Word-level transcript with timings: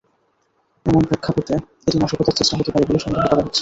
এমন 0.85 1.03
প্রেক্ষাপটে 1.09 1.55
এটি 1.87 1.97
নাশকতার 1.99 2.37
চেষ্টা 2.39 2.55
হতে 2.59 2.71
পারে 2.73 2.85
বলে 2.87 2.99
সন্দেহ 3.03 3.23
করা 3.23 3.43
হচ্ছে। 3.43 3.59